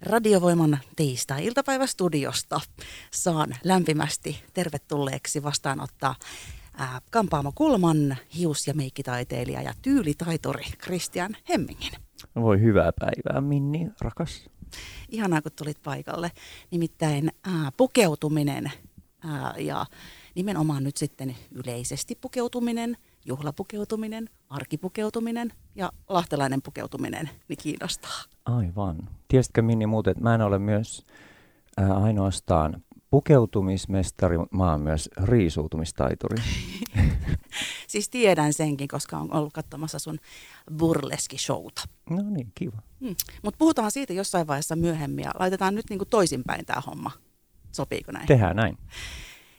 [0.00, 2.60] Radiovoiman tiistai-iltapäivästudiosta
[3.10, 6.14] saan lämpimästi tervetulleeksi vastaanottaa
[6.76, 11.92] ää, Kampaamo Kulman hius- ja meikkitaiteilija ja tyylitaituri Christian Hemmingin.
[12.34, 14.50] Voi hyvää päivää, Minni, rakas.
[15.08, 16.32] Ihanaa, kun tulit paikalle.
[16.70, 18.72] Nimittäin ää, pukeutuminen
[19.24, 19.86] ää, ja
[20.34, 28.22] nimenomaan nyt sitten yleisesti pukeutuminen, juhlapukeutuminen, arkipukeutuminen ja lahtelainen pukeutuminen, niin kiinnostaa.
[28.44, 29.08] Aivan.
[29.28, 31.06] Tiesitkö Minni muuten, että mä en ole myös
[31.76, 36.36] ää, ainoastaan pukeutumismestari, mä oon myös riisuutumistaituri.
[37.88, 40.18] siis tiedän senkin, koska on ollut katsomassa sun
[40.78, 41.82] burleski-showta.
[42.10, 42.82] No niin, kiva.
[43.00, 43.14] Hmm.
[43.42, 47.10] Mutta puhutaan siitä jossain vaiheessa myöhemmin ja laitetaan nyt niinku toisinpäin tämä homma.
[47.72, 48.26] Sopiiko näin?
[48.26, 48.78] Tehdään näin.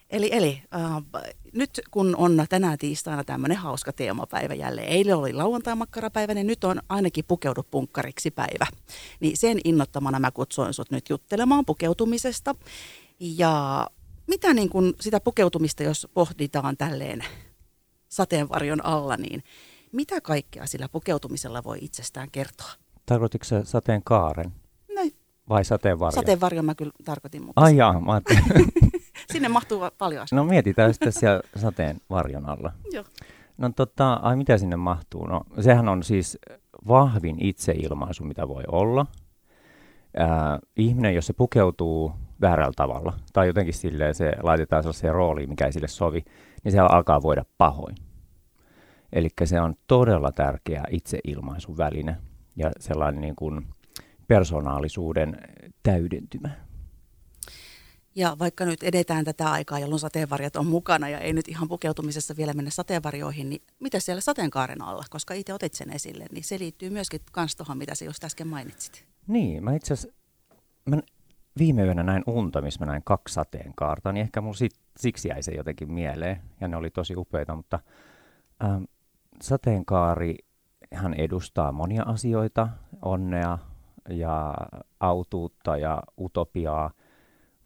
[0.09, 6.33] Eli, eli äh, nyt kun on tänään tiistaina tämmöinen hauska teemapäivä jälleen, eilen oli lauantai-makkarapäivä,
[6.33, 8.67] niin nyt on ainakin pukeudu punkkariksi päivä.
[9.19, 12.55] Niin sen innottamana mä kutsuin sut nyt juttelemaan pukeutumisesta.
[13.19, 13.87] Ja
[14.27, 17.23] mitä niin kun sitä pukeutumista, jos pohditaan tälleen
[18.09, 19.43] sateenvarjon alla, niin
[19.91, 22.71] mitä kaikkea sillä pukeutumisella voi itsestään kertoa?
[23.05, 24.51] Tarkoititko se sateenkaaren?
[24.95, 25.01] No,
[25.49, 26.15] Vai sateenvarjo?
[26.15, 28.43] sateenvarjon mä kyllä tarkoitin, mutta Ai jaa, mä ajattelin.
[29.31, 30.35] sinne mahtuu paljon asioita.
[30.35, 32.71] No mietitään sitten siellä sateenvarjon alla.
[32.91, 33.03] Joo.
[33.57, 35.27] No tota, ai mitä sinne mahtuu?
[35.27, 36.37] No sehän on siis
[36.87, 39.05] vahvin itseilmaisu, mitä voi olla.
[40.17, 45.65] Ää, ihminen, jos se pukeutuu väärällä tavalla, tai jotenkin silleen se laitetaan sellaiseen rooliin, mikä
[45.65, 46.25] ei sille sovi,
[46.63, 47.95] niin siellä alkaa voida pahoin.
[49.13, 52.17] Eli se on todella tärkeä itseilmaisun väline
[52.55, 53.67] ja sellainen niin kuin
[54.27, 55.37] persoonallisuuden
[55.83, 56.49] täydentymä.
[58.17, 62.37] Ja vaikka nyt edetään tätä aikaa, jolloin sateenvarjat on mukana ja ei nyt ihan pukeutumisessa
[62.37, 66.59] vielä mennä sateenvarjoihin, niin mitä siellä sateenkaaren alla, koska itse otit sen esille, niin se
[66.59, 69.05] liittyy myöskin kans tuohon, mitä sä just äsken mainitsit.
[69.27, 70.17] Niin, mä itse asiassa,
[71.57, 75.43] viime yönä näin unta, missä mä näin kaksi sateenkaarta, niin ehkä mun sit, siksi jäi
[75.43, 77.79] se jotenkin mieleen, ja ne oli tosi upeita, mutta
[78.63, 78.83] ähm,
[79.41, 80.35] sateenkaari
[80.93, 82.67] hän edustaa monia asioita,
[83.01, 83.57] onnea
[84.09, 84.53] ja
[84.99, 86.91] autuutta ja utopiaa,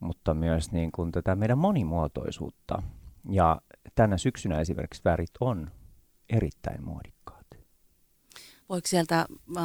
[0.02, 2.84] mutta myös niin kuin tätä meidän monimuotoisuutta.
[3.30, 3.62] Ja
[3.96, 5.72] tänä syksynä esimerkiksi värit on
[6.30, 7.42] erittäin muodikkaat.
[8.70, 9.64] Voiko sieltä äh,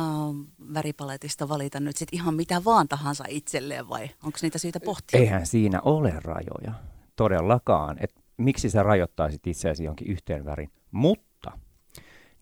[0.74, 5.20] väripaletista valita nyt sit ihan mitä vaan tahansa itselleen vai onko niitä syytä pohtia?
[5.20, 6.74] Eihän siinä ole rajoja
[7.16, 10.70] todellakaan, että miksi sä rajoittaisit itseäsi jonkin yhteen värin.
[10.90, 11.58] Mutta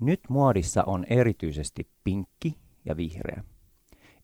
[0.00, 3.44] nyt muodissa on erityisesti pinkki ja vihreä.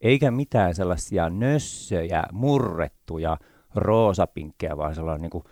[0.00, 3.36] Eikä mitään sellaisia nössöjä, murrettuja
[3.75, 5.44] roosapinkkejä, vaan sellainen niin kuin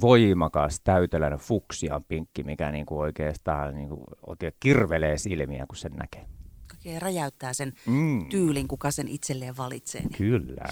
[0.00, 5.92] voimakas, täyteläinen fuksian pinkki, mikä niin kuin oikeastaan niin kuin oikein kirvelee silmiä, kun sen
[5.92, 6.26] näkee.
[6.72, 10.64] Oikein räjäyttää sen Mm, tyylin, kuka sen itselleen valitsee, niin kyllä.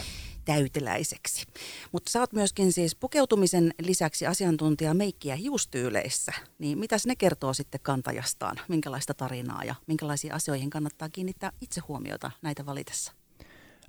[0.45, 1.47] täyteläiseksi.
[1.93, 6.33] Mutta sä oot myöskin siis pukeutumisen lisäksi asiantuntija meikki- ja hiustyyleissä.
[6.59, 8.57] Niin mitäs ne kertoo sitten kantajastaan?
[8.69, 13.13] Minkälaista tarinaa ja minkälaisiin asioihin kannattaa kiinnittää itse huomiota näitä valitessa?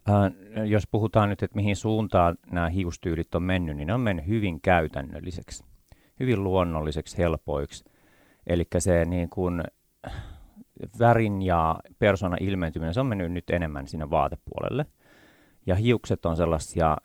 [0.09, 4.27] Äh, jos puhutaan nyt, että mihin suuntaan nämä hiustyylit on mennyt, niin ne on mennyt
[4.27, 5.63] hyvin käytännölliseksi,
[6.19, 7.83] hyvin luonnolliseksi, helpoiksi.
[8.47, 9.63] Eli se niin kuin,
[10.99, 14.85] värin ja persoonan ilmentyminen, se on mennyt nyt enemmän sinne vaatepuolelle.
[15.65, 16.97] Ja hiukset on sellaisia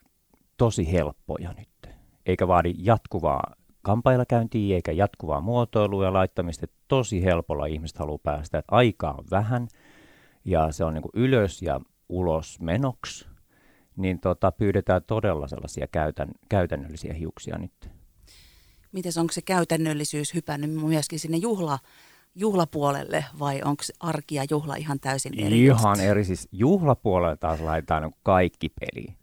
[0.57, 1.95] tosi helppoja nyt,
[2.25, 6.67] eikä vaadi jatkuvaa kampailakäyntiä eikä jatkuvaa muotoilua ja laittamista.
[6.87, 9.67] Tosi helpolla ihmiset haluaa päästä, että aikaa on vähän
[10.45, 13.27] ja se on niin kuin ylös ja ulos menoksi,
[13.95, 17.89] niin tota, pyydetään todella sellaisia käytän, käytännöllisiä hiuksia nyt.
[18.91, 21.79] Miten onko se käytännöllisyys hypännyt myöskin sinne juhla,
[22.35, 27.59] juhlapuolelle vai onko se arki ja juhla ihan täysin eri Ihan eri, siis juhlapuolella taas
[27.59, 29.15] laitetaan niin kaikki peli.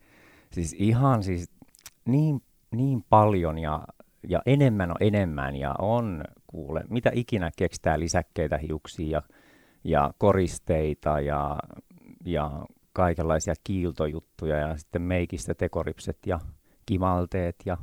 [0.53, 1.51] Siis ihan siis
[2.05, 3.87] niin, niin paljon ja,
[4.29, 9.23] ja enemmän on enemmän ja on kuule, mitä ikinä keksitään lisäkkeitä hiuksiin ja,
[9.85, 11.59] ja koristeita ja,
[12.25, 12.67] ja
[12.99, 16.41] kaikenlaisia kiiltojuttuja ja sitten meikistä tekoripset ja
[16.87, 17.77] kimalteet ja,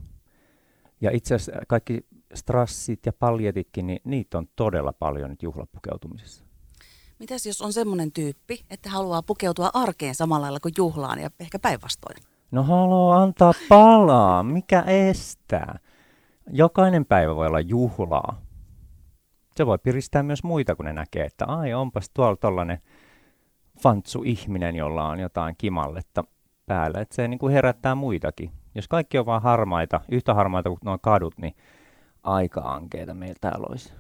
[1.01, 6.45] ja itse asiassa kaikki strassit ja paljetitkin, niin niitä on todella paljon nyt juhlapukeutumisessa.
[7.19, 11.59] Mitäs jos on semmoinen tyyppi, että haluaa pukeutua arkeen samalla lailla kuin juhlaan ja ehkä
[11.59, 12.17] päinvastoin?
[12.51, 15.79] No haluaa antaa palaa, mikä estää?
[16.51, 18.41] Jokainen päivä voi olla juhlaa.
[19.55, 22.81] Se voi piristää myös muita, kun ne näkee, että ai onpas tuolla tollanen
[23.79, 26.23] fantsu ihminen, jolla on jotain kimalletta
[26.65, 27.01] päällä.
[27.01, 28.51] Että se niin kuin herättää muitakin.
[28.75, 31.55] Jos kaikki on vaan harmaita, yhtä harmaita kuin nuo kadut, niin
[32.23, 33.93] aika ankeita meillä täällä olisi.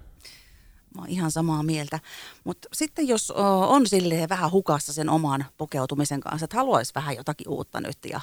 [0.95, 1.99] Mä oon ihan samaa mieltä.
[2.43, 3.31] Mutta sitten jos
[3.67, 8.21] on silleen vähän hukassa sen oman pukeutumisen kanssa, että haluaisi vähän jotakin uutta nyt ja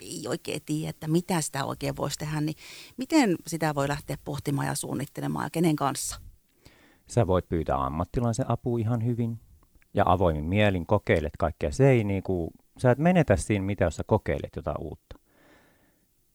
[0.00, 2.56] ei oikein tiedä, että mitä sitä oikein voisi tehdä, niin
[2.96, 6.20] miten sitä voi lähteä pohtimaan ja suunnittelemaan ja kenen kanssa?
[7.06, 9.40] Sä voit pyytää ammattilaisen apua ihan hyvin
[9.98, 11.70] ja avoimin mielin kokeilet kaikkea.
[11.70, 15.16] Se ei niinku, sä et menetä siinä mitä, jos sä kokeilet jotain uutta.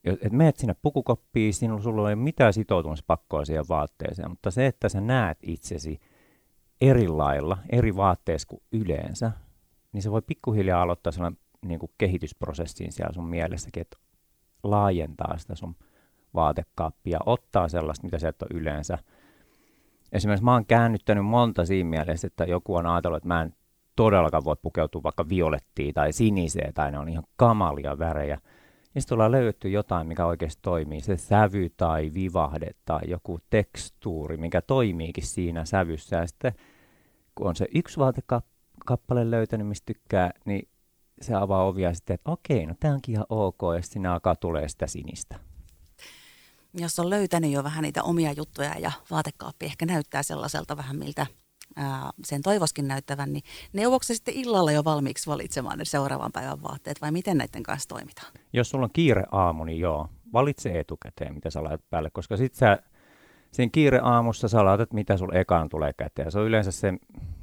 [0.04, 4.89] Et menet sinne pukukoppiin, sinulla sulla ei ole mitään sitoutumispakkoa siihen vaatteeseen, mutta se, että
[4.89, 6.01] sä näet itsesi
[6.81, 9.31] eri lailla, eri vaatteessa kuin yleensä,
[9.94, 13.98] niin se voi pikkuhiljaa aloittaa sellainen niin kuin kehitysprosessin siellä sun mielessäkin, että
[14.63, 15.75] laajentaa sitä sun
[16.33, 18.98] vaatekaappia, ottaa sellaista, mitä sä et ole yleensä.
[20.13, 23.54] Esimerkiksi mä oon käännyttänyt monta siinä mielessä, että joku on ajatellut, että mä en
[23.95, 28.38] todellakaan voi pukeutua vaikka violettiin tai siniseen, tai ne on ihan kamalia värejä.
[28.95, 31.01] Ja sitten ollaan löydetty jotain, mikä oikeasti toimii.
[31.01, 36.15] Se sävy tai vivahde tai joku tekstuuri, mikä toimiikin siinä sävyssä.
[36.15, 36.54] Ja sitten
[37.36, 40.68] kun on se yksi vaatekappale löytänyt, mistä tykkää, niin
[41.21, 44.68] se avaa ovia sitten, että okei, no tämä onkin ihan ok, ja sitten alkaa tulee
[44.68, 45.52] sitä sinistä.
[46.74, 51.25] Jos on löytänyt jo vähän niitä omia juttuja ja vaatekaappi ehkä näyttää sellaiselta vähän miltä
[51.75, 53.44] ää, sen toivoskin näyttävän, niin
[53.74, 58.34] neuvokse sitten illalla jo valmiiksi valitsemaan ne seuraavan päivän vaatteet vai miten näiden kanssa toimitaan?
[58.54, 62.60] Jos sulla on kiire aamu, niin joo, valitse etukäteen, mitä sä laitat päälle, koska sitten
[62.60, 62.80] sä
[63.52, 66.31] siinä kiire aamussa sä laitat, mitä sulla ekaan tulee käteen.
[66.31, 66.94] Se on yleensä se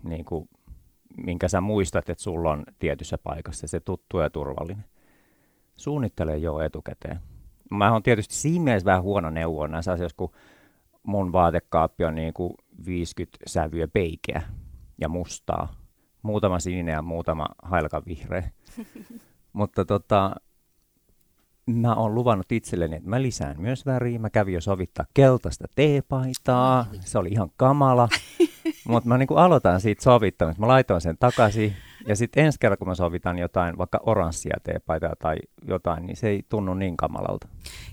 [0.03, 0.49] niin kuin,
[1.17, 4.85] minkä sä muistat, että sulla on tietyssä paikassa, se tuttu ja turvallinen.
[5.77, 7.21] Suunnittele jo etukäteen.
[7.71, 10.31] Mä oon tietysti siinä mielessä vähän huono neuvo näissä asioissa, kun
[11.03, 12.55] mun vaatekaappi on niin kuin
[12.87, 14.43] 50 sävyä peikeä
[15.01, 15.75] ja mustaa.
[16.23, 17.47] Muutama sininen ja muutama
[18.07, 18.51] vihreä.
[19.53, 20.37] Mutta tota,
[21.67, 24.19] mä oon luvannut itselleni, että mä lisään myös väriä.
[24.19, 26.87] Mä kävin jo sovittaa keltaista teepaitaa.
[27.01, 28.09] Se oli ihan kamala.
[28.89, 30.61] Mutta mä niin aloitan siitä sovittamista.
[30.61, 31.77] Mä laitoin sen takaisin.
[32.07, 35.37] Ja sitten ensi kerralla, kun mä sovitan jotain, vaikka oranssia teepaitaa tai
[35.69, 37.49] jotain, niin se ei tunnu niin kamalalta.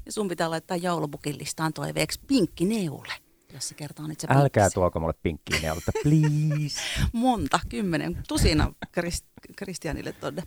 [0.06, 3.14] Ja sun pitää laittaa joulupukin listaan toiveeksi pinkki neule
[3.58, 4.74] jos se kertoo nyt se Älkää pinkkisi.
[4.74, 6.82] tuoko mulle pinkkiä neulta, please.
[7.14, 10.44] Monta, kymmenen, tusina Krist- Kristianille tonne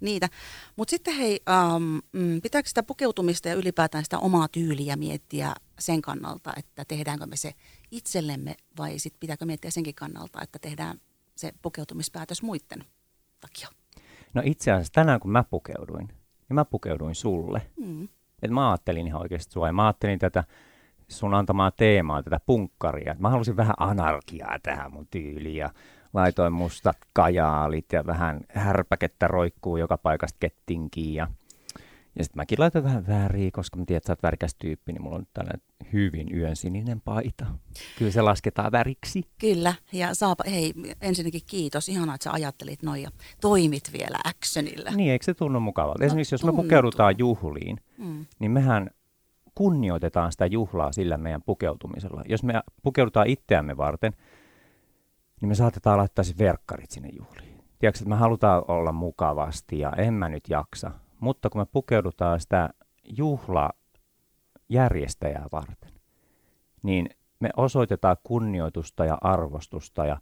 [0.00, 0.28] niitä.
[0.76, 1.40] Mutta sitten hei,
[1.76, 2.02] um,
[2.42, 7.52] pitääkö sitä pukeutumista ja ylipäätään sitä omaa tyyliä miettiä sen kannalta, että tehdäänkö me se
[7.90, 11.00] itsellemme vai sitten pitääkö miettiä senkin kannalta, että tehdään
[11.36, 12.84] se pukeutumispäätös muiden
[13.40, 13.68] takia?
[14.34, 17.70] No itse asiassa tänään kun mä pukeuduin, niin mä pukeuduin sulle.
[17.76, 18.08] Mm.
[18.42, 20.44] Et mä ajattelin ihan oikeasti sua ja mä ajattelin tätä
[21.08, 23.16] sun antamaa teemaa, tätä punkkaria.
[23.18, 25.70] Mä halusin vähän anarkiaa tähän mun tyyliin ja
[26.14, 31.28] laitoin mustat kajaalit ja vähän härpäkettä roikkuu joka paikasta kettinkiin ja
[32.18, 35.02] ja sitten mäkin laitoin vähän väriä, koska mä tiedän, että sä oot värikäs tyyppi, niin
[35.02, 35.62] mulla on nyt tällainen
[35.92, 37.46] hyvin yön sininen paita.
[37.98, 39.22] Kyllä se lasketaan väriksi.
[39.40, 41.88] Kyllä, ja saapa, hei, ensinnäkin kiitos.
[41.88, 43.10] Ihanaa, että sä ajattelit noin ja
[43.40, 44.90] toimit vielä actionilla.
[44.90, 45.98] Niin, eikö se tunnu mukavalta?
[46.00, 46.56] No, Esimerkiksi jos tuntuu.
[46.56, 48.26] me pukeudutaan juhliin, mm.
[48.38, 48.90] niin mehän
[49.56, 52.22] kunnioitetaan sitä juhlaa sillä meidän pukeutumisella.
[52.28, 54.12] Jos me pukeudutaan itseämme varten,
[55.40, 57.64] niin me saatetaan laittaa siis verkkarit sinne juhliin.
[57.78, 60.90] Tiedätkö, että me halutaan olla mukavasti ja en mä nyt jaksa.
[61.20, 62.70] Mutta kun me pukeudutaan sitä
[63.04, 65.92] juhlajärjestäjää varten,
[66.82, 67.08] niin
[67.40, 70.18] me osoitetaan kunnioitusta ja arvostusta ja,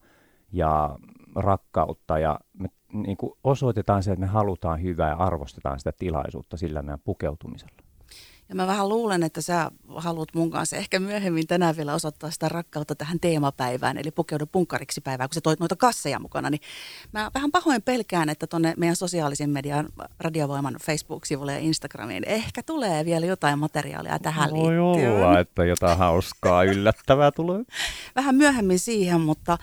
[0.52, 0.98] ja
[1.34, 6.56] rakkautta ja me niin kuin osoitetaan se, että me halutaan hyvää ja arvostetaan sitä tilaisuutta
[6.56, 7.93] sillä meidän pukeutumisella.
[8.48, 12.48] Ja mä vähän luulen, että sä haluat mun kanssa ehkä myöhemmin tänään vielä osoittaa sitä
[12.48, 16.50] rakkautta tähän teemapäivään, eli pukeudu punkkariksi päivään, kun sä toit noita kasseja mukana.
[16.50, 16.60] Niin
[17.12, 19.88] mä vähän pahoin pelkään, että tonne meidän sosiaalisen median
[20.20, 25.12] radiovoiman Facebook-sivulle ja Instagramiin ehkä tulee vielä jotain materiaalia tähän Voi liittyen.
[25.12, 27.62] olla, että jotain hauskaa yllättävää tulee.
[28.16, 29.58] Vähän myöhemmin siihen, mutta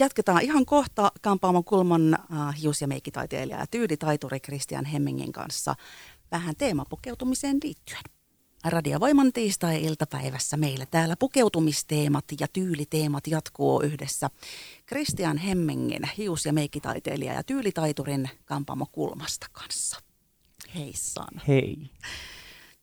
[0.00, 2.18] jatketaan ihan kohta Kampaamon kulman
[2.62, 5.74] hius- ja meikkitaiteilija ja tyylitaituri Christian Hemmingin kanssa
[6.30, 8.02] vähän teemapukeutumiseen liittyen.
[8.64, 14.30] Radiovoiman tiistai-iltapäivässä meillä täällä pukeutumisteemat ja tyyliteemat jatkuu yhdessä
[14.88, 19.98] Christian Hemmingin hius- ja meikkitaiteilija ja tyylitaiturin Kampamo Kulmasta kanssa.
[20.74, 21.40] Heissan.
[21.48, 21.76] Hei.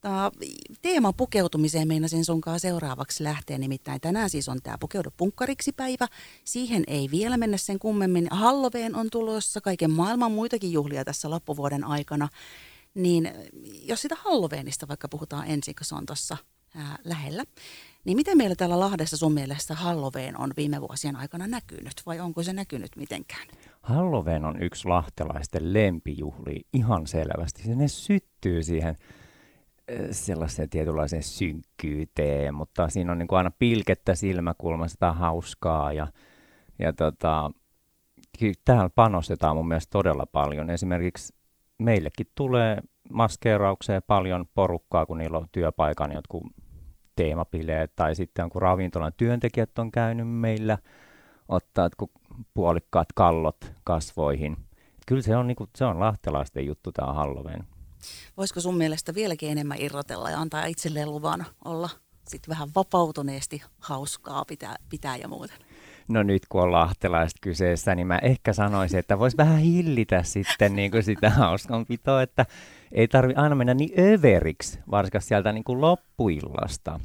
[0.01, 0.31] Tämä
[0.81, 6.07] teema pukeutumiseen meinasin sunkaan seuraavaksi lähteä, nimittäin tänään siis on tämä Pukeudu punkkariksi päivä.
[6.43, 8.27] Siihen ei vielä mennä sen kummemmin.
[8.31, 12.29] Halloween on tulossa, kaiken maailman muitakin juhlia tässä loppuvuoden aikana.
[12.97, 13.31] Niin
[13.83, 16.37] jos sitä Halloweenista vaikka puhutaan ensin, kun se on tuossa
[17.03, 17.43] lähellä,
[18.05, 22.43] niin miten meillä täällä Lahdessa sun mielestä Halloween on viime vuosien aikana näkynyt vai onko
[22.43, 23.47] se näkynyt mitenkään?
[23.81, 27.63] Halloween on yksi lahtelaisten lempijuhli ihan selvästi.
[27.63, 28.97] Se ne syttyy siihen
[30.11, 36.07] sellaiseen tietynlaiseen synkkyyteen, mutta siinä on niin kuin aina pilkettä silmäkulmasta hauskaa ja,
[36.79, 37.51] ja tota,
[38.65, 40.69] täällä panostetaan mun mielestä todella paljon.
[40.69, 41.36] Esimerkiksi
[41.79, 42.77] meillekin tulee
[43.09, 46.43] maskeeraukseen paljon porukkaa, kun niillä on työpaikan jotkut
[47.15, 50.77] teemapileet tai sitten kun ravintolan työntekijät on käynyt meillä
[51.49, 51.89] ottaa
[52.53, 54.57] puolikkaat kallot kasvoihin.
[55.07, 57.67] Kyllä se on, niin kuin, se on lahtelaisten juttu tämä Halloween.
[58.37, 61.89] Voisiko sun mielestä vieläkin enemmän irrotella ja antaa itselleen luvan olla
[62.27, 65.57] sitten vähän vapautuneesti hauskaa pitää, pitää ja muuten?
[66.07, 70.75] No nyt kun on lahtelaiset kyseessä, niin mä ehkä sanoisin, että voisi vähän hillitä sitten
[70.75, 72.45] niin kuin sitä hauskanpitoa, että
[72.91, 76.99] ei tarvi aina mennä niin överiksi, varsinkin sieltä niin kuin loppuillasta.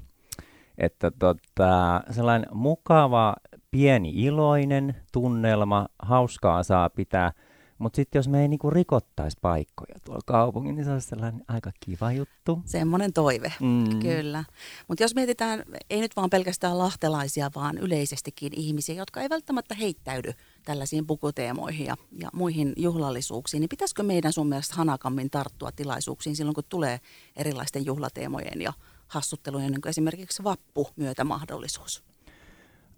[0.79, 3.35] Että tota, sellainen mukava,
[3.71, 7.33] pieni iloinen tunnelma, hauskaa saa pitää–
[7.83, 11.71] mutta sitten jos me ei niinku rikottaisi paikkoja tuolla kaupungin, niin se olisi sellainen aika
[11.81, 12.63] kiva juttu.
[12.65, 14.01] Semmoinen toive, mm.
[14.01, 14.45] kyllä.
[14.89, 20.33] Mutta jos mietitään, ei nyt vaan pelkästään lahtelaisia, vaan yleisestikin ihmisiä, jotka ei välttämättä heittäydy
[20.65, 26.55] tällaisiin pukuteemoihin ja, ja muihin juhlallisuuksiin, niin pitäisikö meidän sun mielestä hanakammin tarttua tilaisuuksiin silloin,
[26.55, 27.01] kun tulee
[27.37, 28.73] erilaisten juhlateemojen ja
[29.09, 32.05] hassuttelujen, niin kuin esimerkiksi vappu myötä mahdollisuus?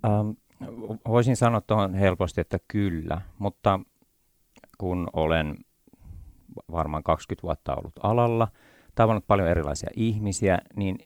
[0.05, 0.31] Ähm,
[1.09, 3.81] voisin sanoa tuohon helposti, että kyllä, mutta
[4.78, 5.57] kun olen
[6.73, 8.49] varmaan 20 vuotta ollut alalla,
[8.95, 10.99] tavannut paljon erilaisia ihmisiä, niin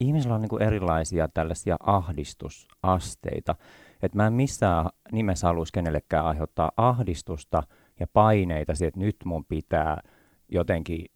[0.00, 3.54] ihmisillä on niin kuin erilaisia tällaisia ahdistusasteita.
[4.02, 7.62] Että mä en missään nimessä haluaisi kenellekään aiheuttaa ahdistusta
[8.00, 10.02] ja paineita siihen, että nyt mun pitää
[10.48, 11.06] jotenkin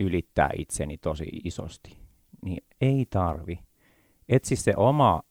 [0.00, 1.98] ylittää itseni tosi isosti.
[2.44, 3.58] Niin ei tarvi.
[4.28, 5.22] Etsi se oma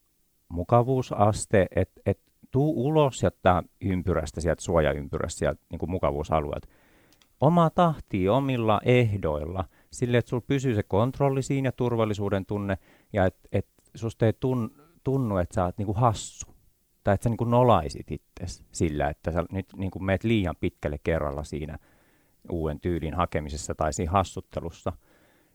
[0.49, 2.19] mukavuusaste, että et
[2.53, 6.67] tuu ulos sieltä ympyrästä, sieltä suojaympyrästä, sieltä niin kuin mukavuusalueelta.
[7.41, 12.77] Oma tahti omilla ehdoilla, sille, että sulla pysyy se kontrolli siinä ja turvallisuuden tunne,
[13.13, 14.71] ja että et susta ei tun,
[15.03, 16.45] tunnu, että sä oot niin kuin hassu.
[17.03, 20.55] Tai että sä niin kuin nolaisit itsesi sillä, että sä nyt niin kuin meet liian
[20.59, 21.77] pitkälle kerralla siinä
[22.51, 24.93] uuden tyylin hakemisessa tai siinä hassuttelussa.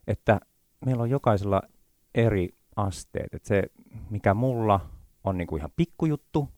[0.07, 0.39] Että
[0.85, 1.61] meillä on jokaisella
[2.15, 3.33] eri asteet.
[3.33, 3.63] Että se,
[4.09, 4.79] mikä mulla
[5.23, 6.49] on niin kuin ihan pikkujuttu,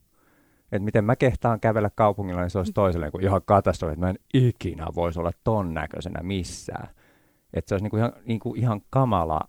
[0.72, 4.10] että miten mä kehtaan kävellä kaupungilla, niin se olisi toiselle kuin ihan katastrofi, että mä
[4.10, 6.88] en ikinä voisi olla ton näköisenä missään.
[7.54, 9.40] Että se olisi niinku ihan, niinku ihan kamala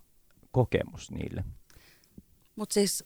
[0.51, 1.43] kokemus niille.
[2.55, 3.05] Mutta siis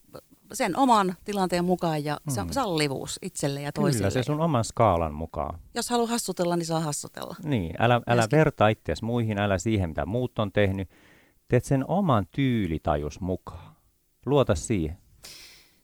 [0.54, 2.52] sen oman tilanteen mukaan ja hmm.
[2.52, 4.10] sallivuus itselle ja toisille.
[4.10, 5.60] Kyllä, se sun oman skaalan mukaan.
[5.76, 7.36] Jos haluaa hassutella, niin saa hassutella.
[7.44, 10.90] Niin, älä, älä vertaa itseäsi muihin, älä siihen, mitä muut on tehnyt.
[11.48, 13.76] Teet sen oman tyylitajus mukaan.
[14.26, 14.98] Luota siihen.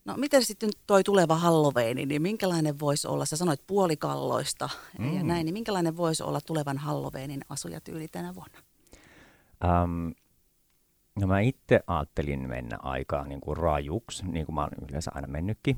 [0.05, 4.69] No miten sitten toi tuleva Halloween, niin minkälainen voisi olla, sä sanoit puolikalloista
[4.99, 5.13] mm.
[5.13, 8.57] ja näin, niin minkälainen voisi olla tulevan Halloweenin asujatyyli tänä vuonna?
[9.83, 10.13] Um,
[11.19, 15.27] no mä itse ajattelin mennä aikaa niin kuin rajuksi, niin kuin mä olen yleensä aina
[15.27, 15.77] mennytkin.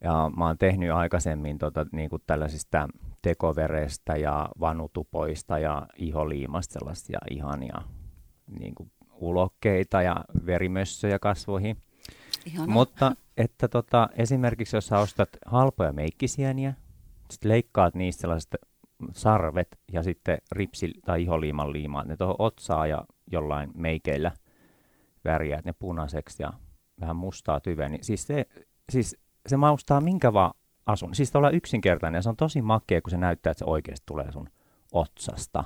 [0.00, 2.88] Ja mä oon tehnyt aikaisemmin tota, niin kuin tällaisista
[3.22, 7.82] tekoverestä ja vanutupoista ja iholiimasta sellaisia ihania
[8.60, 11.76] niin kuin ulokkeita ja verimössöjä kasvoihin.
[12.46, 12.72] Ihana.
[12.72, 16.74] Mutta että tota, esimerkiksi jos sä ostat halpoja meikkisieniä,
[17.30, 18.56] sitten leikkaat niistä sellaiset
[19.12, 24.32] sarvet ja sitten ripsi tai iholiiman liimaat ne tuohon otsaa ja jollain meikeillä
[25.24, 26.52] väriäät ne punaiseksi ja
[27.00, 28.46] vähän mustaa tyveä, niin siis se,
[28.92, 30.54] siis se maustaa minkä vaan
[30.86, 31.14] asun.
[31.14, 34.32] Siis olla yksinkertainen ja se on tosi makea, kun se näyttää, että se oikeasti tulee
[34.32, 34.48] sun
[34.92, 35.64] otsasta.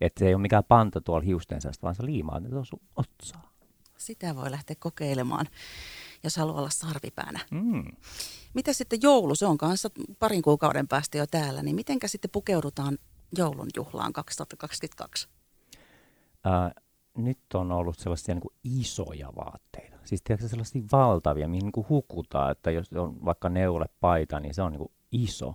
[0.00, 3.52] Että se ei ole mikään panta tuolla hiustensa, vaan se liimaa ne sun otsaa.
[3.98, 5.46] Sitä voi lähteä kokeilemaan
[6.24, 7.40] jos haluaa olla sarvipäänä.
[7.50, 7.84] Mm.
[8.54, 12.98] Mitä sitten joulu, se on kanssa parin kuukauden päästä jo täällä, niin mitenkä sitten pukeudutaan
[13.38, 15.28] joulun juhlaan 2022?
[16.46, 16.84] Äh,
[17.16, 19.96] nyt on ollut sellaisia niin kuin isoja vaatteita.
[20.04, 24.54] Siis tiedätkö, sellaisia valtavia, mihin niin kuin hukutaan, että jos on vaikka neule paita, niin
[24.54, 25.54] se on niin kuin iso.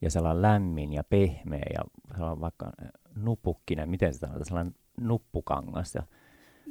[0.00, 2.72] Ja sellainen lämmin ja pehmeä ja sellainen vaikka
[3.16, 5.94] nupukkinen, miten sitä on, sellainen nuppukangas.
[5.94, 6.02] Ja,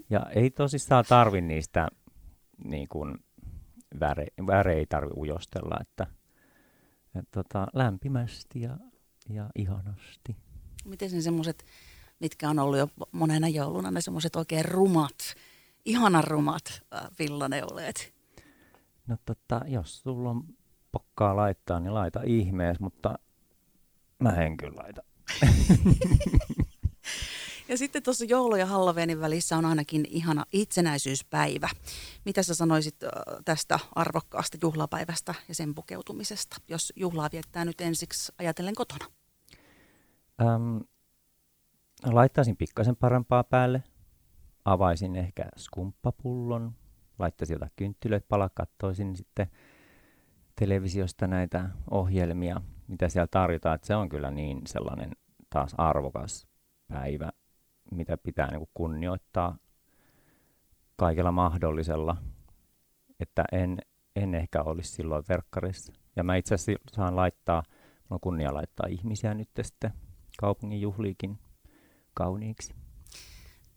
[0.10, 1.88] ja ei tosissaan tarvi niistä
[2.64, 3.18] niin kuin
[4.00, 6.08] väre, väre ei tarvi ujostella, että,
[7.16, 8.78] että tota, lämpimästi ja,
[9.30, 10.36] ja ihanasti.
[10.86, 11.66] Miten ne semmoiset,
[12.20, 15.16] mitkä on ollut jo monena jouluna, ne semmoiset oikein rumat,
[15.86, 18.14] ihanan rumat äh, villaneuleet?
[19.08, 20.44] No tota, jos sulla on
[20.92, 23.20] pokkaa laittaa, niin laita ihmees, mutta
[24.20, 25.04] mä en kyllä laita.
[27.70, 31.70] Ja sitten tuossa joulu- ja Halloweenin välissä on ainakin ihana itsenäisyyspäivä.
[32.26, 32.96] Mitä sä sanoisit
[33.46, 39.06] tästä arvokkaasta juhlapäivästä ja sen pukeutumisesta, jos juhlaa viettää nyt ensiksi ajatellen kotona?
[40.42, 40.78] Ähm,
[42.06, 43.84] laittaisin pikkasen parempaa päälle.
[44.66, 46.72] avaisin ehkä skumppapullon,
[47.20, 49.48] laittaisin jotain kynttilöitä pala, katsoisin sitten
[50.60, 55.12] televisiosta näitä ohjelmia, mitä siellä tarjotaan, että se on kyllä niin sellainen
[55.50, 56.48] taas arvokas
[56.88, 57.32] päivä,
[57.92, 59.58] mitä pitää niin kuin kunnioittaa
[60.96, 62.18] kaikella mahdollisella,
[63.20, 63.78] että en,
[64.16, 65.94] en ehkä olisi silloin verkkarissa.
[66.16, 69.94] Ja mä itse asiassa saan laittaa, mulla on kunnia laittaa ihmisiä nyt sitten
[70.38, 71.40] kaupungin juhliikin
[72.14, 72.74] kauniiksi.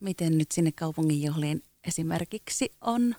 [0.00, 3.14] Miten nyt sinne kaupungin juhliin esimerkiksi on,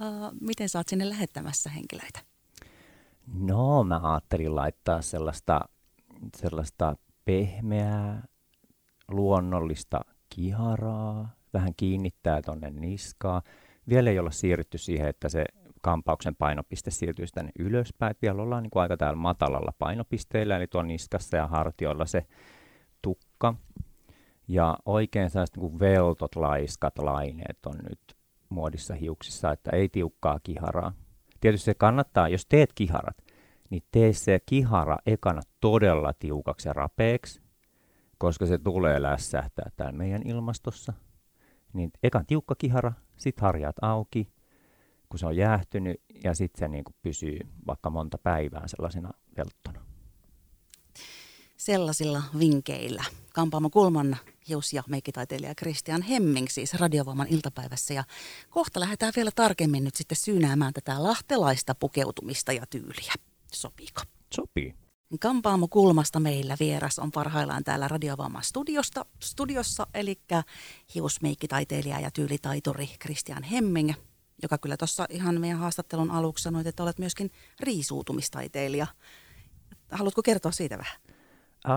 [0.00, 2.20] uh, miten sä oot sinne lähettämässä henkilöitä?
[3.26, 5.60] No, mä ajattelin laittaa sellaista,
[6.36, 8.22] sellaista pehmeää,
[9.08, 13.42] luonnollista kiharaa, vähän kiinnittää tonne niskaa.
[13.88, 15.44] Vielä ei olla siirrytty siihen, että se
[15.80, 18.10] kampauksen painopiste siirtyy tänne ylöspäin.
[18.10, 22.26] Et vielä ollaan niin kuin aika täällä matalalla painopisteellä, eli tuon niskassa ja hartioilla se
[23.02, 23.54] tukka.
[24.48, 28.16] Ja oikein sellaiset niin kuin veltot, laiskat laineet on nyt
[28.48, 30.92] muodissa hiuksissa, että ei tiukkaa kiharaa.
[31.40, 33.16] Tietysti se kannattaa, jos teet kiharat,
[33.70, 37.43] niin tee se kihara ekana todella tiukaksi ja rapeeksi,
[38.24, 40.92] koska se tulee lässähtää täällä meidän ilmastossa.
[41.72, 44.32] Niin ekan tiukka kihara, sit harjat auki,
[45.08, 49.84] kun se on jäähtynyt, ja sitten se niin kuin pysyy vaikka monta päivää sellaisena velttona.
[51.56, 53.04] Sellaisilla vinkeillä
[53.34, 54.16] Kampaamo Kulman
[54.48, 57.94] hius- ja meikkitaiteilija Christian Hemming siis Radiovoiman iltapäivässä.
[57.94, 58.04] Ja
[58.50, 63.12] kohta lähdetään vielä tarkemmin nyt sitten syynäämään tätä lahtelaista pukeutumista ja tyyliä.
[63.52, 64.02] Sopiiko?
[64.34, 64.83] Sopii.
[65.18, 70.20] Kampaamo Kulmasta meillä vieras on parhaillaan täällä Radiovamman studiosta, studiossa, eli
[70.94, 73.92] hiusmeikkitaiteilija ja tyylitaituri Christian Hemming,
[74.42, 77.30] joka kyllä tuossa ihan meidän haastattelun aluksi sanoi, että olet myöskin
[77.60, 78.86] riisuutumistaiteilija.
[79.90, 81.00] Haluatko kertoa siitä vähän?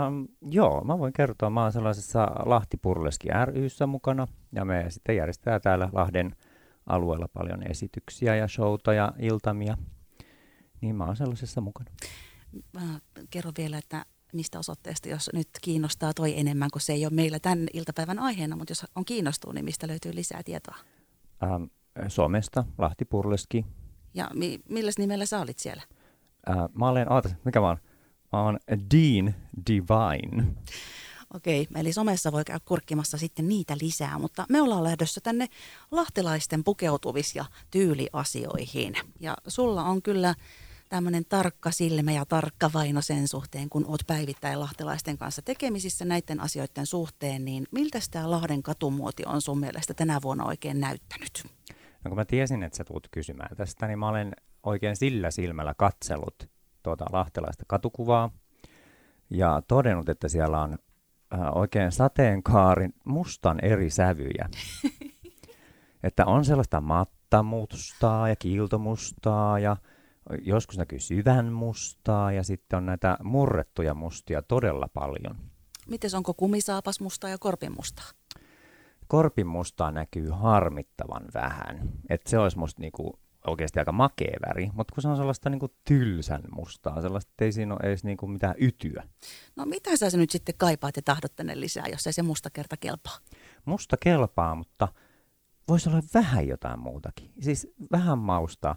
[0.07, 1.49] Um, joo, mä voin kertoa.
[1.49, 6.35] Mä oon sellaisessa Lahti Purleski ryssä mukana ja me sitten järjestetään täällä Lahden
[6.85, 9.77] alueella paljon esityksiä ja showta ja iltamia.
[10.81, 11.89] Niin mä oon sellaisessa mukana.
[12.73, 12.99] Mä
[13.29, 17.39] kerron vielä, että mistä osoitteesta, jos nyt kiinnostaa toi enemmän, kun se ei ole meillä
[17.39, 20.75] tämän iltapäivän aiheena, mutta jos on kiinnostunut, niin mistä löytyy lisää tietoa?
[21.43, 21.63] Ähm,
[22.07, 23.65] somesta, Lahti Purleski.
[24.13, 25.83] Ja mi- millä nimellä sä olit siellä?
[26.49, 27.77] Äh, mä olen, ootas, mikä mä oon?
[28.33, 29.35] Mä oon Dean
[29.67, 30.43] Divine.
[31.33, 35.47] Okei, eli somessa voi käydä kurkkimassa sitten niitä lisää, mutta me ollaan lähdössä tänne
[35.91, 38.95] lahtelaisten pukeutuvis- ja tyyliasioihin.
[39.19, 40.35] Ja sulla on kyllä
[40.89, 46.39] tämmöinen tarkka silmä ja tarkka vaino sen suhteen, kun oot päivittäin lahtelaisten kanssa tekemisissä näiden
[46.39, 51.43] asioiden suhteen, niin miltä tämä Lahden katumuoti on sun mielestä tänä vuonna oikein näyttänyt?
[52.03, 54.31] No kun mä tiesin, että sä tulet kysymään tästä, niin mä olen
[54.63, 56.49] oikein sillä silmällä katsellut
[56.83, 58.31] tuota lahtelaista katukuvaa
[59.29, 60.77] ja todennut, että siellä on
[61.33, 64.49] äh, oikein sateenkaarin mustan eri sävyjä.
[66.03, 69.77] että on sellaista mattamustaa ja kiiltomustaa ja
[70.41, 75.37] joskus näkyy syvän mustaa ja sitten on näitä murrettuja mustia todella paljon.
[75.87, 78.05] Miten onko kumisaapas mustaa ja korpin mustaa?
[79.07, 81.89] Korpin mustaa näkyy harmittavan vähän.
[82.09, 85.67] Et se olisi musta niinku oikeasti aika makea väri, mutta kun se on sellaista niinku
[85.85, 89.07] tylsän mustaa, sellaista, ei siinä ole edes niinku mitään ytyä.
[89.55, 92.77] No mitä sä nyt sitten kaipaat ja tahdot tänne lisää, jos ei se musta kerta
[92.77, 93.17] kelpaa?
[93.65, 94.87] Musta kelpaa, mutta
[95.67, 97.31] voisi olla vähän jotain muutakin.
[97.41, 98.75] Siis vähän maustaa.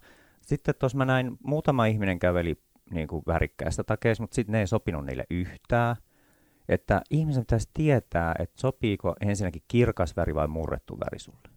[0.50, 4.66] Sitten tuossa mä näin, muutama ihminen käveli niin kuin värikkäistä takeista, mutta sitten ne ei
[4.66, 5.96] sopinut niille yhtään.
[6.68, 11.48] Että ihmisen pitäisi tietää, että sopiiko ensinnäkin kirkas väri vai murrettu väri sulle.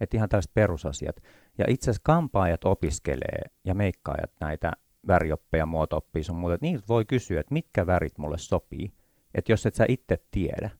[0.00, 1.16] Että ihan tällaiset perusasiat.
[1.58, 4.72] Ja itse asiassa kampaajat opiskelee ja meikkaajat näitä
[5.06, 6.58] värioppeja, muotooppia sun muuta.
[6.60, 8.92] Niiltä voi kysyä, että mitkä värit mulle sopii.
[9.34, 10.70] Että jos et sä itse tiedä,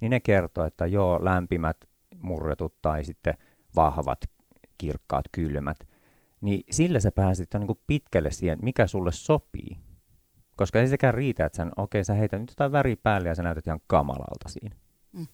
[0.00, 1.76] niin ne kertoo, että joo, lämpimät,
[2.22, 3.34] murretut tai sitten
[3.76, 4.20] vahvat,
[4.78, 5.76] kirkkaat, kylmät–
[6.40, 9.76] niin sillä sä pääsit niin kuin pitkälle siihen, mikä sulle sopii.
[10.56, 13.42] Koska ei sekään riitä, että okei, okay, sä heität nyt jotain väriä päälle ja sä
[13.42, 14.76] näytät ihan kamalalta siinä.
[15.12, 15.26] Mm.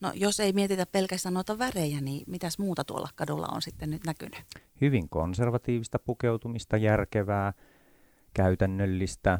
[0.00, 4.04] No jos ei mietitä pelkästään noita värejä, niin mitäs muuta tuolla kadulla on sitten nyt
[4.06, 4.42] näkynyt?
[4.80, 7.52] Hyvin konservatiivista pukeutumista, järkevää,
[8.34, 9.38] käytännöllistä,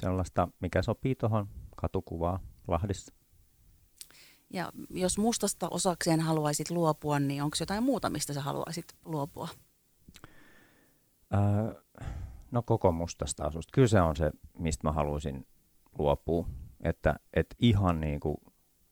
[0.00, 3.14] sellaista, mikä sopii tuohon katukuvaan Lahdessa.
[4.50, 9.48] Ja jos mustasta osakseen haluaisit luopua, niin onko jotain muuta, mistä sä haluaisit luopua?
[11.34, 11.82] Öö,
[12.50, 13.70] no koko mustasta asusta.
[13.74, 15.46] Kyllä se on se, mistä mä haluaisin
[15.98, 16.48] luopua.
[16.82, 18.36] Että et ihan niin kuin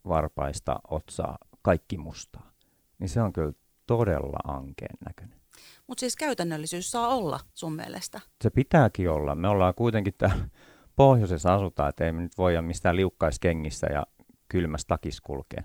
[0.09, 2.53] varpaista otsaa kaikki mustaa.
[2.99, 3.53] Niin se on kyllä
[3.87, 5.41] todella ankeen näköinen.
[5.87, 8.21] Mutta siis käytännöllisyys saa olla sun mielestä?
[8.43, 9.35] Se pitääkin olla.
[9.35, 10.49] Me ollaan kuitenkin täällä
[10.97, 14.07] pohjoisessa asutaan, että ei me nyt voida mistään liukkaiskengissä ja
[14.49, 15.63] kylmässä takis kulkea.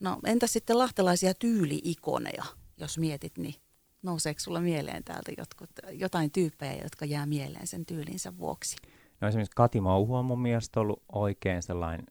[0.00, 2.44] No entä sitten lahtelaisia tyyliikoneja,
[2.76, 3.54] jos mietit, niin
[4.02, 8.76] nouseeko sulla mieleen täältä jotkut, jotain tyyppejä, jotka jää mieleen sen tyylinsä vuoksi?
[9.20, 12.06] No esimerkiksi Kati Mauhu on mun mielestä ollut oikein sellainen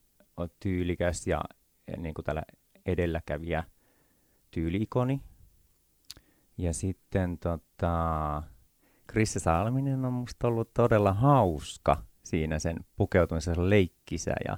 [0.60, 1.42] tyylikäs ja
[1.98, 2.44] niin kuin tällä
[2.86, 3.64] edelläkävijä
[4.52, 5.22] tyyliikoni.
[6.58, 8.44] Ja sitten tota,
[9.08, 14.58] Krista Salminen on musta ollut todella hauska siinä sen pukeutumisessa leikkisä ja,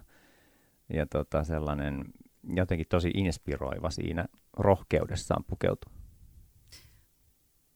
[0.94, 2.04] ja tota sellainen
[2.44, 4.26] jotenkin tosi inspiroiva siinä
[4.58, 6.03] rohkeudessaan pukeutua.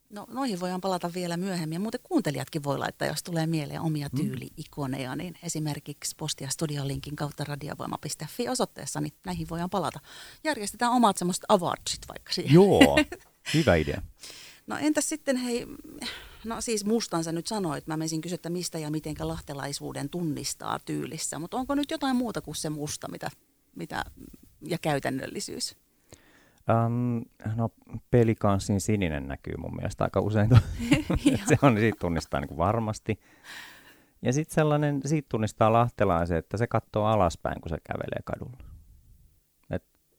[0.09, 1.75] No noihin voidaan palata vielä myöhemmin.
[1.75, 4.17] Ja muuten kuuntelijatkin voi laittaa, jos tulee mieleen omia mm.
[4.17, 9.99] tyyliikoneja, niin esimerkiksi postia studiolinkin kautta radiovoima.fi osoitteessa, niin näihin voidaan palata.
[10.43, 12.53] Järjestetään omat semmoiset awardsit vaikka siihen.
[12.53, 12.97] Joo,
[13.53, 14.01] hyvä idea.
[14.67, 15.65] No entäs sitten hei,
[16.45, 21.39] no siis mustansa nyt sanoit, mä menisin kysyä, että mistä ja mitenkä lahtelaisuuden tunnistaa tyylissä,
[21.39, 23.29] mutta onko nyt jotain muuta kuin se musta mitä,
[23.75, 24.05] mitä,
[24.61, 25.75] ja käytännöllisyys?
[26.69, 27.21] Um,
[27.55, 27.69] no
[28.11, 30.49] pelikanssin sininen näkyy mun mielestä aika usein.
[31.49, 33.19] se on, siitä tunnistaa niin kuin varmasti.
[34.21, 38.57] Ja sitten sellainen, siitä tunnistaa lahtelaisen, että se katsoo alaspäin, kun se kävelee kadulla.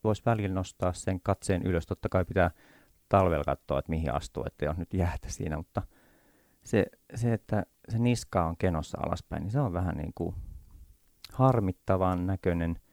[0.05, 1.87] Voisi välillä nostaa sen katseen ylös.
[1.87, 2.51] Totta kai pitää
[3.09, 5.83] talvella katsoa, että mihin astuu, että ei ole nyt jäätä siinä, mutta
[6.65, 10.35] se, se, että se niska on kenossa alaspäin, niin se on vähän niin kuin
[11.33, 12.79] harmittavan näköinen–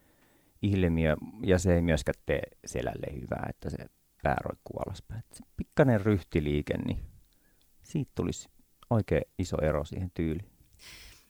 [0.72, 3.76] ilmiö, ja se ei myöskään tee selälle hyvää, että se
[4.22, 5.22] pää roikkuu alaspäin.
[5.32, 6.98] Se pikkainen ryhtiliike, niin
[7.82, 8.48] siitä tulisi
[8.90, 10.50] oikein iso ero siihen tyyliin.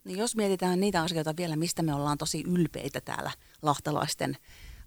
[0.05, 3.31] No jos mietitään niitä asioita vielä, mistä me ollaan tosi ylpeitä täällä
[3.63, 4.37] lahtalaisten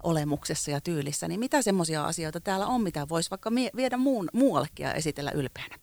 [0.03, 4.29] olemuksessa ja tyylissä, niin mitä semmoisia asioita täällä on, mitä voisi vaikka mie- viedä muun,
[4.33, 5.75] muuallekin ja esitellä ylpeänä?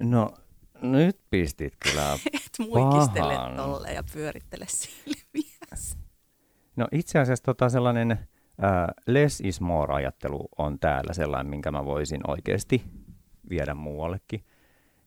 [0.00, 0.34] No
[0.82, 5.52] nyt pistit kyllä Et muikistele tolle ja pyörittele silmiä.
[6.76, 8.18] No itse asiassa tota sellainen äh,
[9.06, 12.84] less is more-ajattelu on täällä sellainen, minkä mä voisin oikeasti
[13.50, 14.44] viedä muuallekin.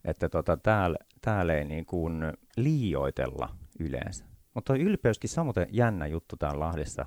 [0.05, 3.49] Että tota, täällä, täällä ei niin kuin liioitella
[3.79, 4.25] yleensä.
[4.53, 7.05] Mutta ylpeyskin samoin jännä juttu täällä Lahdessa.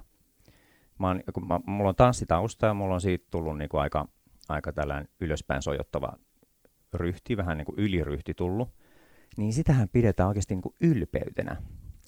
[0.99, 4.09] Mä oon, kun mä, mulla on tanssitausta ja mulla on siitä tullut niin kuin aika,
[4.49, 6.19] aika tällainen ylöspäin sojottava
[6.95, 8.69] ryhti, vähän niin kuin yliryhti tullut.
[9.37, 11.57] Niin sitähän pidetään oikeasti niin kuin ylpeytenä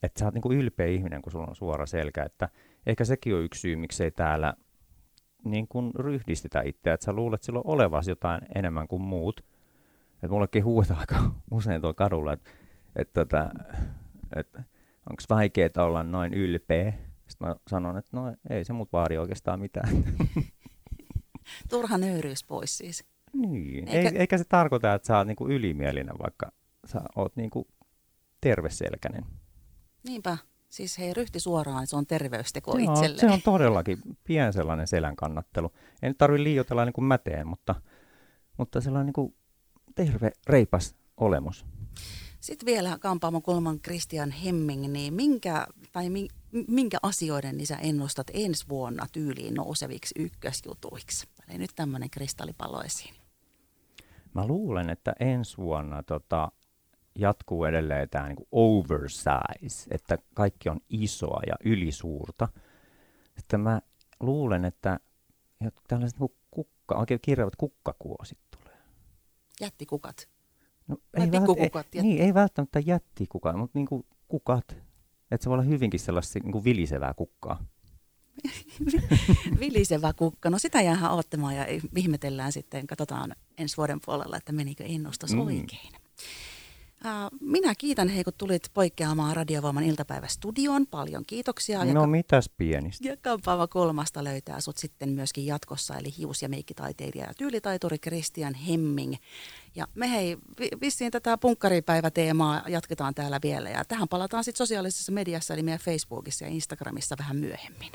[0.02, 2.48] että sä oot niinku ylpeä ihminen, kun sulla on suora selkä, että
[2.86, 4.54] ehkä sekin on yksi syy, miksei täällä
[5.44, 9.44] niin kuin ryhdistetä itseä, että sä luulet silloin olevas jotain enemmän kuin muut.
[10.14, 12.50] Että mullekin huutaa aika usein tuolla kadulla, että,
[12.96, 13.50] että, että,
[14.36, 14.62] että
[15.10, 16.92] onko vaikeaa olla noin ylpeä.
[17.28, 20.04] Sitten mä sanon, että no ei se mut vaadi oikeastaan mitään.
[21.70, 23.04] Turha nöyryys pois siis.
[23.32, 26.52] Niin, eikä, eikä se tarkoita, että sä oot niinku ylimielinen, vaikka
[26.84, 27.68] sä oot niinku
[28.40, 29.24] terveselkäinen.
[30.02, 30.38] Niinpä.
[30.68, 33.20] Siis hei, ryhti suoraan, se on terveysteko Joo, itselleen.
[33.20, 35.72] se on todellakin pien sellainen selän kannattelu.
[36.02, 37.74] Ei nyt tarvitse liioitella niin kuin mäteen, mutta,
[38.56, 39.34] mutta sellainen niin kuin
[39.94, 41.66] terve, reipas olemus.
[42.40, 46.06] Sitten vielä kampaamo kolman Christian Hemming, niin minkä, tai
[46.68, 51.26] minkä asioiden niin sä ennustat ensi vuonna tyyliin nouseviksi ykkösjutuiksi?
[51.48, 53.14] Eli nyt tämmöinen kristallipallo esiin.
[54.34, 56.52] Mä luulen, että ensi vuonna tota,
[57.20, 62.48] jatkuu edelleen tämä niin oversize, että kaikki on isoa ja ylisuurta.
[63.38, 63.80] Sitten mä
[64.20, 65.00] luulen, että
[65.88, 68.78] tällaiset niin kukka, oikein kirjavat kukkakuosit tulee.
[69.61, 70.28] Jättikukat?
[70.88, 72.02] No, ei, vält, ei, jätti.
[72.02, 74.76] niin, ei välttämättä jättikukat, mutta niin kuin kukat.
[75.30, 77.64] Että se voi olla hyvinkin sellaista niin kuin vilisevää kukkaa.
[79.61, 80.50] Vilisevä kukka.
[80.50, 82.87] No sitä jäähän odottamaan ja ihmetellään sitten.
[82.87, 85.40] Katsotaan ensi vuoden puolella, että menikö ennustus mm.
[85.40, 85.92] oikein.
[87.40, 90.86] Minä kiitän hei, kun tulit poikkeamaan Radiovoiman iltapäivästudioon.
[90.86, 91.84] Paljon kiitoksia.
[91.84, 93.08] No ja mitäs pienistä.
[93.08, 98.54] Ja Kampaava kolmasta löytää sut sitten myöskin jatkossa, eli hius- ja meikkitaiteilija ja tyylitaituri Christian
[98.54, 99.14] Hemming.
[99.74, 100.36] Ja me hei,
[100.80, 103.70] vissiin tätä punkkaripäiväteemaa jatketaan täällä vielä.
[103.70, 107.92] Ja tähän palataan sitten sosiaalisessa mediassa, eli meidän Facebookissa ja Instagramissa vähän myöhemmin.